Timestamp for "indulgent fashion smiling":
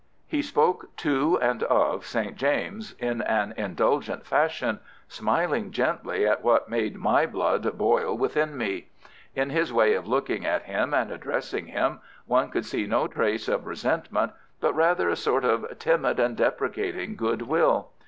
3.55-5.69